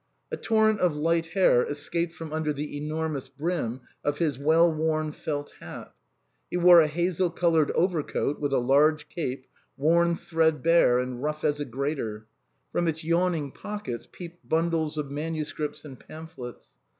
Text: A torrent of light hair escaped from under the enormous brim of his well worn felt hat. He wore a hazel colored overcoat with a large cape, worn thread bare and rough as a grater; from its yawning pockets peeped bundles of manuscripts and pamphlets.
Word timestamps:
A 0.31 0.35
torrent 0.35 0.79
of 0.79 0.95
light 0.97 1.27
hair 1.27 1.61
escaped 1.63 2.11
from 2.15 2.33
under 2.33 2.51
the 2.51 2.75
enormous 2.75 3.29
brim 3.29 3.81
of 4.03 4.17
his 4.17 4.35
well 4.35 4.73
worn 4.73 5.11
felt 5.11 5.53
hat. 5.59 5.93
He 6.49 6.57
wore 6.57 6.81
a 6.81 6.87
hazel 6.87 7.29
colored 7.29 7.69
overcoat 7.73 8.39
with 8.39 8.51
a 8.51 8.57
large 8.57 9.09
cape, 9.09 9.45
worn 9.77 10.15
thread 10.15 10.63
bare 10.63 10.97
and 10.97 11.21
rough 11.21 11.43
as 11.43 11.59
a 11.59 11.65
grater; 11.65 12.25
from 12.71 12.87
its 12.87 13.03
yawning 13.03 13.51
pockets 13.51 14.07
peeped 14.11 14.49
bundles 14.49 14.97
of 14.97 15.11
manuscripts 15.11 15.85
and 15.85 15.99
pamphlets. 15.99 16.73